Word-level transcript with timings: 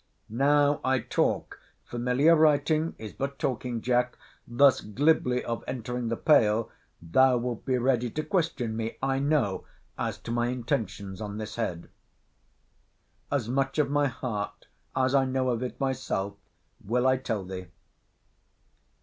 Now 0.33 0.81
I 0.83 0.97
talk 0.97 1.59
[familiar 1.85 2.35
writing 2.35 2.95
is 2.97 3.13
but 3.13 3.37
talking, 3.37 3.81
Jack] 3.81 4.17
thus 4.47 4.81
glibly 4.81 5.45
of 5.45 5.63
entering 5.67 6.09
the 6.09 6.17
pale, 6.17 6.71
thou 6.99 7.37
wilt 7.37 7.65
be 7.65 7.77
ready 7.77 8.09
to 8.09 8.23
question 8.23 8.75
me, 8.75 8.97
I 9.03 9.19
know, 9.19 9.67
as 9.99 10.17
to 10.21 10.31
my 10.31 10.47
intentions 10.47 11.21
on 11.21 11.37
this 11.37 11.55
head. 11.55 11.87
As 13.31 13.47
much 13.47 13.77
of 13.77 13.91
my 13.91 14.07
heart, 14.07 14.65
as 14.95 15.13
I 15.13 15.25
know 15.25 15.49
of 15.49 15.61
it 15.61 15.79
myself, 15.79 16.33
will 16.83 17.05
I 17.05 17.17
tell 17.17 17.43
thee. 17.45 17.67